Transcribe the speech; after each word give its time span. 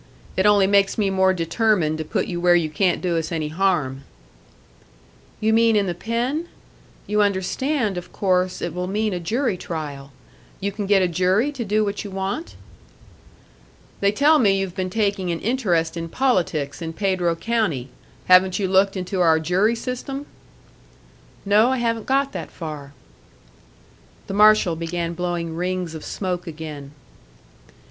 It 0.35 0.47
only 0.47 0.65
makes 0.65 0.97
me 0.97 1.11
more 1.11 1.31
determined 1.31 1.99
to 1.99 2.03
put 2.03 2.25
you 2.25 2.41
where 2.41 2.55
you 2.55 2.71
can't 2.71 3.03
do 3.03 3.19
us 3.19 3.31
any 3.31 3.49
harm." 3.49 4.01
"You 5.39 5.53
mean 5.53 5.75
in 5.75 5.85
the 5.85 5.93
pen? 5.93 6.47
You 7.05 7.21
understand, 7.21 7.99
of 7.99 8.11
course, 8.11 8.63
it 8.63 8.73
will 8.73 8.87
mean 8.87 9.13
a 9.13 9.19
jury 9.19 9.57
trial. 9.57 10.11
You 10.59 10.71
can 10.71 10.87
get 10.87 11.03
a 11.03 11.07
jury 11.07 11.51
to 11.51 11.63
do 11.63 11.85
what 11.85 12.03
you 12.03 12.09
want?" 12.09 12.55
"They 13.99 14.11
tell 14.11 14.39
me 14.39 14.57
you've 14.59 14.73
been 14.75 14.89
taking 14.89 15.31
an 15.31 15.39
interest 15.39 15.95
in 15.95 16.09
politics 16.09 16.81
in 16.81 16.93
Pedro 16.93 17.35
County. 17.35 17.89
Haven't 18.25 18.57
you 18.57 18.67
looked 18.67 18.97
into 18.97 19.21
our 19.21 19.39
jury 19.39 19.75
system?" 19.75 20.25
"No, 21.45 21.69
I 21.71 21.77
haven't 21.77 22.07
got 22.07 22.31
that 22.31 22.49
far." 22.49 22.93
The 24.25 24.33
marshal 24.33 24.75
began 24.75 25.13
blowing 25.13 25.55
rings 25.55 25.93
of 25.93 26.03
smoke 26.03 26.47
again. 26.47 26.89